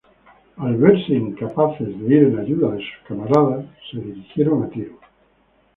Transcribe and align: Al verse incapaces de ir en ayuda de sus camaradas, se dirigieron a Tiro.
Al 0.57 0.77
verse 0.77 1.09
incapaces 1.13 1.87
de 1.99 2.15
ir 2.15 2.23
en 2.23 2.39
ayuda 2.39 2.71
de 2.71 2.79
sus 2.79 3.07
camaradas, 3.07 3.67
se 3.91 3.99
dirigieron 3.99 4.63
a 4.63 4.69
Tiro. 4.69 4.97